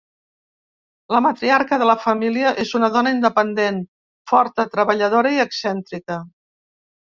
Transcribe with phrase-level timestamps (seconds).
[1.15, 3.77] La matriarca de la família és una dona independent,
[4.33, 6.19] forta, treballadora i excèntrica.